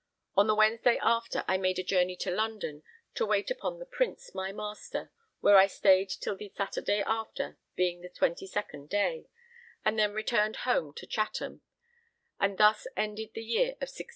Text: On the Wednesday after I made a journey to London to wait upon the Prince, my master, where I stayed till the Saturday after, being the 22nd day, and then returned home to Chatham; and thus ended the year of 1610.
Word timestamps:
On 0.35 0.47
the 0.47 0.55
Wednesday 0.55 0.97
after 1.03 1.45
I 1.47 1.57
made 1.59 1.77
a 1.77 1.83
journey 1.83 2.15
to 2.21 2.31
London 2.31 2.81
to 3.13 3.23
wait 3.23 3.51
upon 3.51 3.77
the 3.77 3.85
Prince, 3.85 4.33
my 4.33 4.51
master, 4.51 5.11
where 5.41 5.57
I 5.59 5.67
stayed 5.67 6.09
till 6.09 6.35
the 6.35 6.49
Saturday 6.57 7.03
after, 7.05 7.59
being 7.75 8.01
the 8.01 8.09
22nd 8.09 8.89
day, 8.89 9.27
and 9.85 9.99
then 9.99 10.13
returned 10.15 10.55
home 10.65 10.95
to 10.95 11.05
Chatham; 11.05 11.61
and 12.39 12.57
thus 12.57 12.87
ended 12.97 13.33
the 13.35 13.43
year 13.45 13.73
of 13.73 13.93
1610. 13.93 14.07